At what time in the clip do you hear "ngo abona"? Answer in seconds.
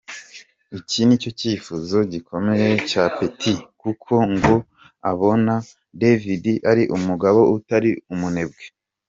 4.33-5.53